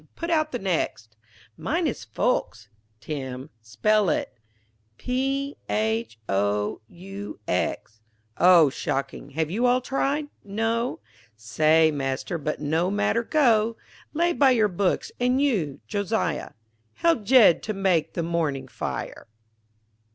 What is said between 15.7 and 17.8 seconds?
Josiah, Help Jed to